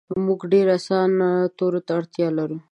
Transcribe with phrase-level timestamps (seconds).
[0.25, 2.57] مونږ ډیر اسانه تورو ته اړتیا لرو